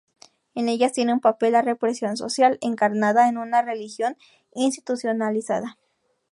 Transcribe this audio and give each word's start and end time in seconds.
En 0.55 0.67
ellas 0.67 0.93
tiene 0.93 1.19
papel 1.19 1.51
la 1.51 1.61
represión 1.61 2.17
social, 2.17 2.57
encarnada 2.61 3.29
en 3.29 3.37
una 3.37 3.61
religión 3.61 4.17
institucionalizada. 4.55 5.77